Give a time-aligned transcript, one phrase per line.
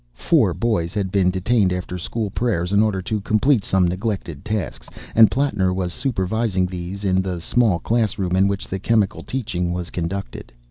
[0.17, 4.89] Four boys had been detained after school prayers in order to complete some neglected tasks,
[5.13, 9.73] and Plattner was supervising these in the small class room in which the chemical teaching
[9.73, 10.51] was conducted.